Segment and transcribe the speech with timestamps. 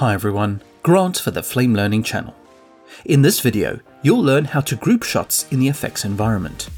[0.00, 2.34] Hi everyone, Grant for the Flame Learning channel.
[3.04, 6.70] In this video, you'll learn how to group shots in the effects environment.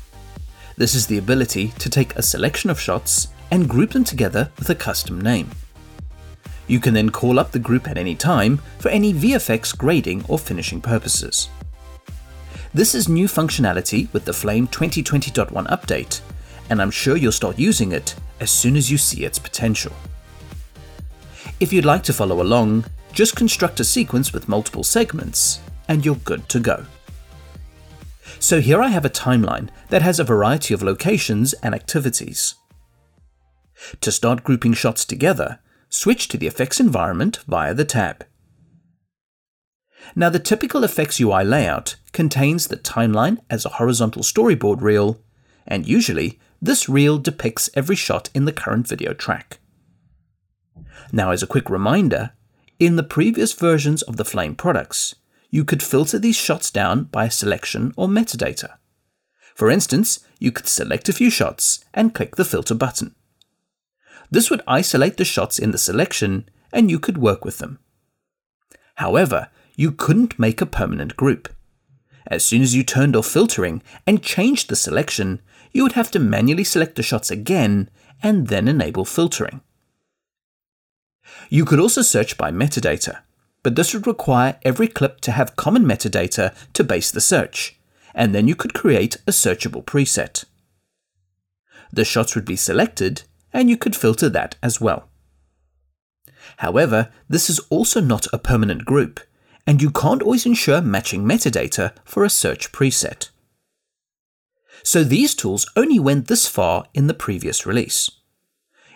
[0.77, 4.71] This is the ability to take a selection of shots and group them together with
[4.71, 5.49] a custom name.
[6.67, 10.37] You can then call up the group at any time for any VFX grading or
[10.37, 11.49] finishing purposes.
[12.75, 16.23] This is new functionality with the Flame 2020.1 update,
[16.71, 19.93] and I'm sure you'll start using it as soon as you see its potential.
[21.61, 26.17] If you'd like to follow along, just construct a sequence with multiple segments, and you're
[26.17, 26.87] good to go.
[28.39, 32.55] So here I have a timeline that has a variety of locations and activities.
[34.01, 35.59] To start grouping shots together,
[35.89, 38.27] switch to the effects environment via the tab.
[40.17, 45.21] Now the typical effects UI layout contains the timeline as a horizontal storyboard reel,
[45.67, 49.59] and usually this reel depicts every shot in the current video track.
[51.13, 52.33] Now as a quick reminder,
[52.79, 55.15] in the previous versions of the Flame products,
[55.51, 58.79] you could filter these shots down by selection or metadata.
[59.55, 63.15] For instance, you could select a few shots and click the filter button.
[64.31, 67.79] This would isolate the shots in the selection and you could work with them.
[68.97, 71.49] However, you couldn't make a permanent group.
[72.27, 75.41] As soon as you turned off filtering and changed the selection,
[75.73, 77.91] you would have to manually select the shots again
[78.23, 79.61] and then enable filtering.
[81.49, 83.21] You could also search by metadata,
[83.63, 87.79] but this would require every clip to have common metadata to base the search,
[88.15, 90.45] and then you could create a searchable preset.
[91.93, 95.09] The shots would be selected, and you could filter that as well.
[96.59, 99.21] However, this is also not a permanent group,
[99.67, 103.31] and you can't always ensure matching metadata for a search preset.
[104.83, 108.11] So these tools only went this far in the previous release.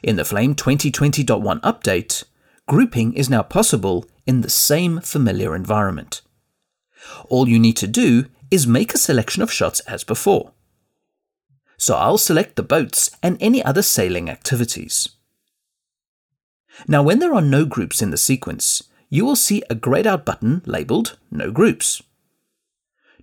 [0.02, 2.24] In the Flame 2020.1 update,
[2.66, 6.22] grouping is now possible in the same familiar environment.
[7.28, 10.52] All you need to do is make a selection of shots as before.
[11.78, 15.08] So I'll select the boats and any other sailing activities.
[16.86, 20.24] Now when there are no groups in the sequence, you will see a grayed out
[20.24, 22.02] button labelled No Groups.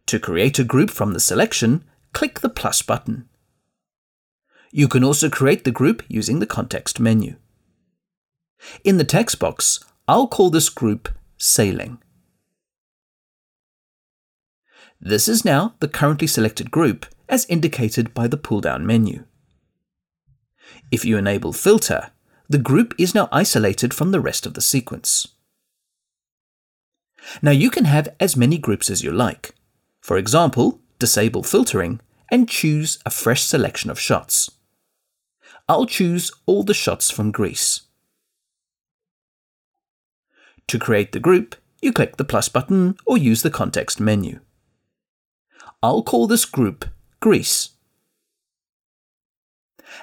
[0.07, 1.83] To create a group from the selection,
[2.13, 3.27] click the plus button.
[4.75, 7.35] You can also create the group using the context menu.
[8.83, 11.99] In the text box, I'll call this group Sailing.
[14.99, 19.25] This is now the currently selected group as indicated by the pull-down menu.
[20.89, 22.09] If you enable Filter,
[22.49, 25.27] the group is now isolated from the rest of the sequence.
[27.43, 29.53] Now you can have as many groups as you like.
[30.01, 32.01] For example, disable filtering
[32.31, 34.49] and choose a fresh selection of shots.
[35.73, 37.81] I'll choose all the shots from Greece.
[40.67, 44.39] To create the group, you click the plus button or use the context menu.
[45.81, 46.85] I'll call this group
[47.19, 47.69] Greece.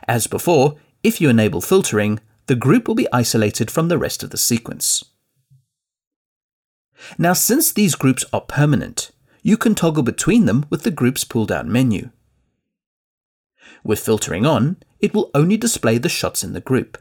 [0.09, 4.31] As before, if you enable filtering, the group will be isolated from the rest of
[4.31, 5.05] the sequence.
[7.17, 9.13] Now, since these groups are permanent,
[9.45, 12.11] you can toggle between them with the Groups pull-down menu.
[13.85, 16.99] With filtering on, it will only display the shots in the group.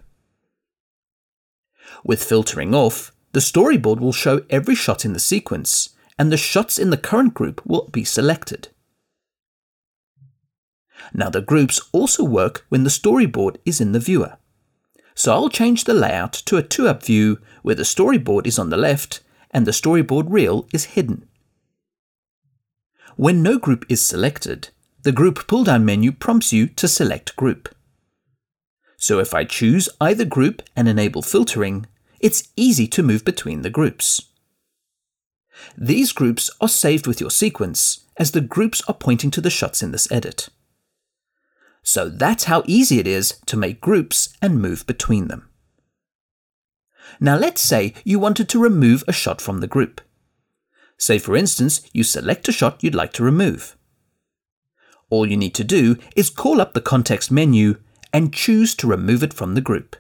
[2.03, 6.77] With filtering off, the storyboard will show every shot in the sequence, and the shots
[6.77, 8.69] in the current group will be selected.
[11.13, 14.37] Now the groups also work when the storyboard is in the viewer.
[15.15, 18.77] So I'll change the layout to a 2-up view where the storyboard is on the
[18.77, 19.21] left
[19.51, 21.27] and the storyboard reel is hidden.
[23.15, 24.69] When no group is selected,
[25.03, 27.69] the Group pull-down menu prompts you to select Group.
[28.99, 31.87] So if I choose either group and enable filtering,
[32.19, 34.21] it's easy to move between the groups.
[35.77, 39.81] These groups are saved with your sequence, as the groups are pointing to the shots
[39.81, 40.49] in this edit.
[41.81, 45.49] So that's how easy it is to make groups and move between them.
[47.21, 50.01] Now let's say you wanted to remove a shot from the group.
[50.97, 53.77] Say for instance, you select a shot you'd like to remove.
[55.09, 57.77] All you need to do is call up the context menu
[58.13, 59.95] and choose to remove it from the group.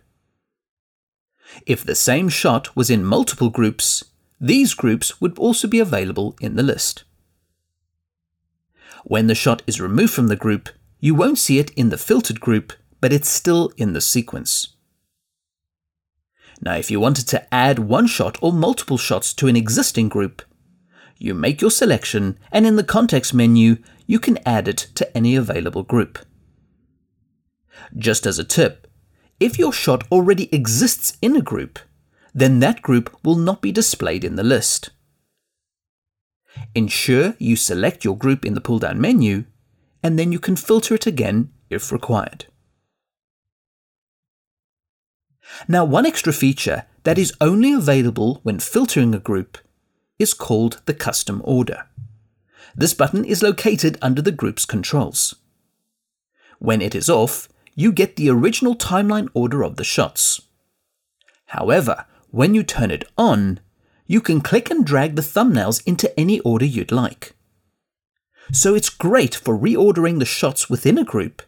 [1.65, 4.03] If the same shot was in multiple groups,
[4.39, 7.03] these groups would also be available in the list.
[9.03, 10.69] When the shot is removed from the group,
[10.99, 14.75] you won't see it in the filtered group, but it's still in the sequence.
[16.61, 20.41] Now, if you wanted to add one shot or multiple shots to an existing group,
[21.17, 25.35] you make your selection and in the context menu, you can add it to any
[25.35, 26.19] available group.
[27.97, 28.87] Just as a tip,
[29.39, 31.79] if your shot already exists in a group,
[32.33, 34.89] then that group will not be displayed in the list.
[36.75, 39.45] Ensure you select your group in the pull down menu,
[40.03, 42.45] and then you can filter it again if required.
[45.67, 49.57] Now, one extra feature that is only available when filtering a group
[50.17, 51.85] is called the custom order.
[52.75, 55.35] This button is located under the group's controls.
[56.59, 57.49] When it is off,
[57.79, 60.41] you get the original timeline order of the shots.
[61.45, 63.61] However, when you turn it on,
[64.05, 67.35] you can click and drag the thumbnails into any order you'd like.
[68.51, 71.41] So it's great for reordering the shots within a group,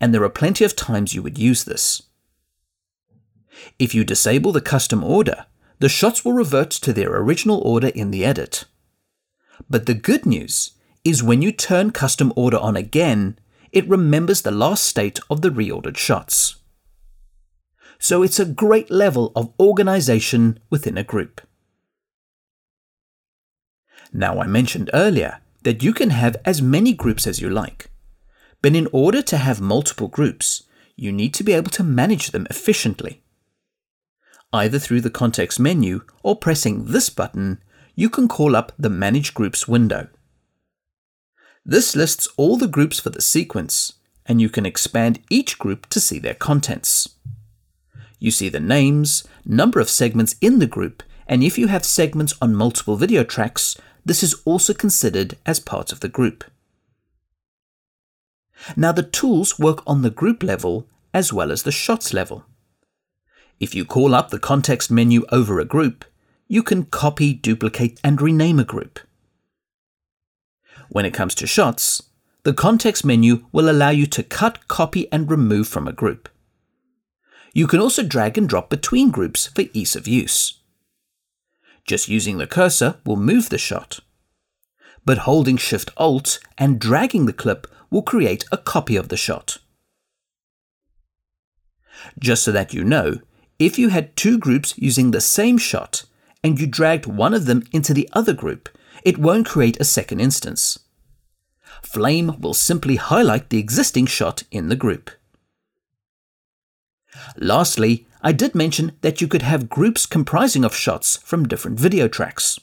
[0.00, 2.04] and there are plenty of times you would use this.
[3.78, 5.44] If you disable the custom order,
[5.78, 8.64] the shots will revert to their original order in the edit.
[9.68, 10.70] But the good news
[11.04, 13.38] is when you turn custom order on again,
[13.76, 16.56] it remembers the last state of the reordered shots.
[17.98, 21.42] So it's a great level of organization within a group.
[24.14, 27.90] Now, I mentioned earlier that you can have as many groups as you like.
[28.62, 30.62] But in order to have multiple groups,
[30.96, 33.22] you need to be able to manage them efficiently.
[34.54, 37.62] Either through the context menu or pressing this button,
[37.94, 40.08] you can call up the Manage Groups window.
[41.68, 45.98] This lists all the groups for the sequence, and you can expand each group to
[45.98, 47.16] see their contents.
[48.20, 52.34] You see the names, number of segments in the group, and if you have segments
[52.40, 56.44] on multiple video tracks, this is also considered as part of the group.
[58.76, 62.44] Now the tools work on the group level as well as the shots level.
[63.58, 66.04] If you call up the context menu over a group,
[66.46, 69.00] you can copy, duplicate, and rename a group.
[70.88, 72.02] When it comes to shots,
[72.44, 76.28] the context menu will allow you to cut, copy, and remove from a group.
[77.52, 80.60] You can also drag and drop between groups for ease of use.
[81.86, 84.00] Just using the cursor will move the shot.
[85.04, 89.58] But holding Shift Alt and dragging the clip will create a copy of the shot.
[92.18, 93.20] Just so that you know,
[93.58, 96.04] if you had two groups using the same shot
[96.44, 98.68] and you dragged one of them into the other group,
[99.06, 100.80] it won't create a second instance.
[101.80, 105.12] Flame will simply highlight the existing shot in the group.
[107.36, 112.08] Lastly, I did mention that you could have groups comprising of shots from different video
[112.08, 112.58] tracks.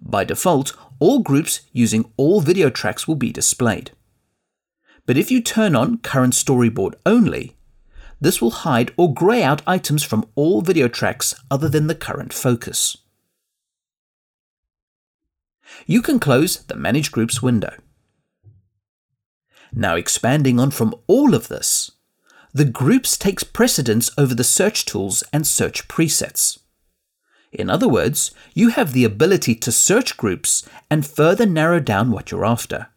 [0.00, 3.90] By default, all groups using all video tracks will be displayed.
[5.04, 7.56] But if you turn on current storyboard only,
[8.20, 12.32] this will hide or grey out items from all video tracks other than the current
[12.32, 12.98] focus.
[15.86, 17.74] You can close the Manage Groups window.
[19.72, 21.90] Now expanding on from all of this,
[22.52, 26.58] the groups takes precedence over the search tools and search presets.
[27.52, 32.30] In other words, you have the ability to search groups and further narrow down what
[32.30, 32.88] you're after.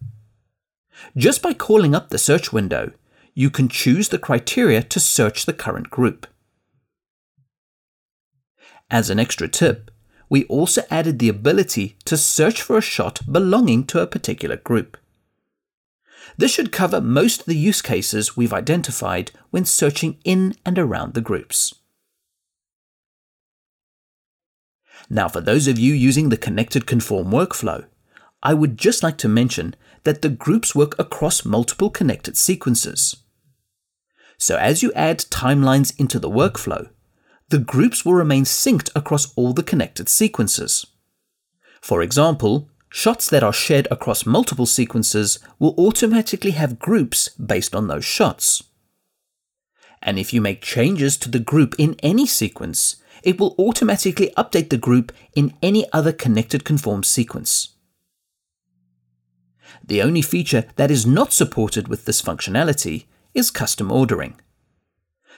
[1.15, 2.91] Just by calling up the search window,
[3.33, 6.25] you can choose the criteria to search the current group.
[8.89, 9.91] As an extra tip,
[10.29, 14.97] we also added the ability to search for a shot belonging to a particular group.
[16.37, 21.13] This should cover most of the use cases we've identified when searching in and around
[21.13, 21.73] the groups.
[25.09, 27.85] Now, for those of you using the connected conform workflow,
[28.43, 33.15] I would just like to mention that the groups work across multiple connected sequences.
[34.37, 36.89] So as you add timelines into the workflow,
[37.49, 40.85] the groups will remain synced across all the connected sequences.
[41.81, 47.87] For example, shots that are shared across multiple sequences will automatically have groups based on
[47.87, 48.63] those shots.
[50.01, 54.69] And if you make changes to the group in any sequence, it will automatically update
[54.69, 57.69] the group in any other connected conform sequence.
[59.83, 64.39] The only feature that is not supported with this functionality is custom ordering.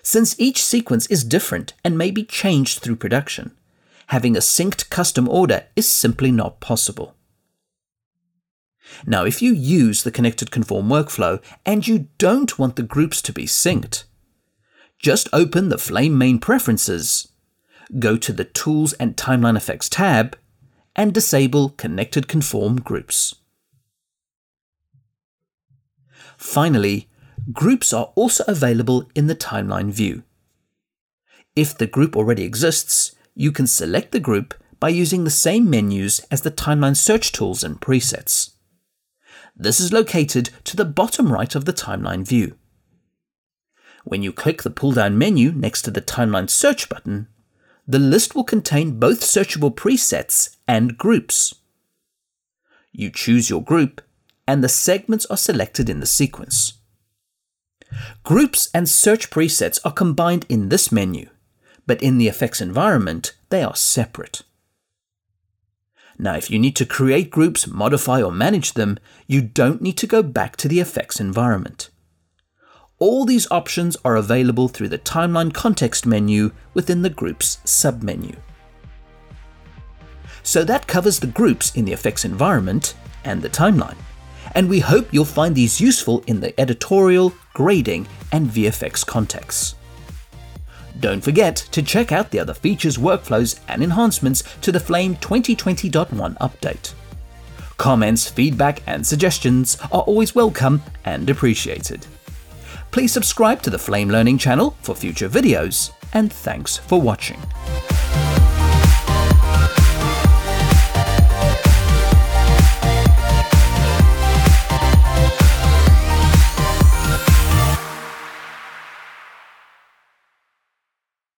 [0.02, 3.52] Since each sequence is different and may be changed through production,
[4.08, 7.16] having a synced custom order is simply not possible.
[9.06, 13.34] Now, if you use the connected conform workflow and you don't want the groups to
[13.34, 14.04] be synced,
[14.98, 17.28] just open the Flame main preferences,
[18.00, 20.38] go to the Tools and Timeline Effects tab,
[20.96, 23.36] and disable Connected Conform groups.
[26.36, 27.09] Finally,
[27.52, 30.24] groups are also available in the timeline view.
[31.56, 36.20] If the group already exists, you can select the group by using the same menus
[36.32, 38.52] as the timeline search tools and presets.
[39.56, 42.56] This is located to the bottom right of the timeline view.
[44.06, 47.28] When you click the pull down menu next to the timeline search button,
[47.86, 51.56] the list will contain both searchable presets and groups.
[52.92, 54.02] You choose your group,
[54.48, 56.79] and the segments are selected in the sequence.
[58.24, 61.30] Groups and search presets are combined in this menu,
[61.88, 64.44] but in the effects environment, they are separate.
[66.18, 70.08] Now, if you need to create groups, modify or manage them, you don't need to
[70.08, 71.90] go back to the effects environment.
[73.00, 78.36] All these options are available through the Timeline context menu within the Groups submenu.
[80.44, 83.98] So that covers the groups in the effects environment and the timeline.
[84.56, 89.76] And we hope you'll find these useful in the editorial, grading, and VFX contexts.
[91.02, 96.38] Don't forget to check out the other features, workflows, and enhancements to the Flame 2020.1
[96.38, 96.94] update.
[97.76, 102.08] Comments, feedback, and suggestions are always welcome and appreciated.
[102.92, 107.42] Please subscribe to the Flame Learning channel for future videos, and thanks for watching.